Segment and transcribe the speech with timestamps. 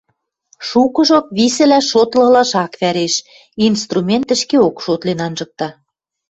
[0.67, 3.23] Шукыжок висӹлӓш-шотлылаш ак вӓрешт,
[3.67, 5.69] инструмент ӹшкеок шотлен анжыкта.